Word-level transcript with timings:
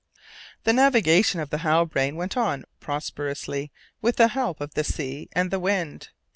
The 0.63 0.73
navigation 0.73 1.39
of 1.39 1.51
the 1.51 1.59
Halbrane 1.59 2.15
went 2.15 2.35
on 2.35 2.65
prosperously 2.79 3.71
with 4.01 4.15
the 4.15 4.29
help 4.29 4.59
of 4.59 4.73
the 4.73 4.83
sea 4.83 5.29
and 5.33 5.51
the 5.51 5.59
wind. 5.59 6.09